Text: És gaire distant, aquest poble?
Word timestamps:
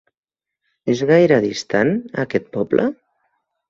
És 0.93 1.03
gaire 1.13 1.39
distant, 1.45 1.95
aquest 2.27 2.53
poble? 2.61 2.91